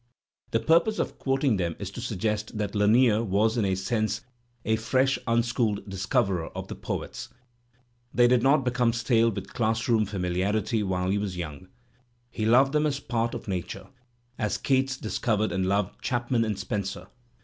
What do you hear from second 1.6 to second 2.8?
is to suggest that